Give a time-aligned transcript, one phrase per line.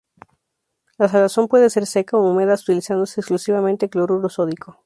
[0.97, 4.79] La salazón puede ser seca o húmeda, utilizándose exclusivamente cloruro sódico.